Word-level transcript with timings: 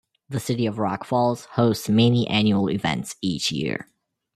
The 0.29 0.39
City 0.39 0.65
of 0.65 0.79
Rock 0.79 1.05
Falls 1.05 1.45
hosts 1.51 1.87
many 1.87 2.27
annual 2.27 2.71
events 2.71 3.15
each 3.21 3.51
year. 3.51 3.87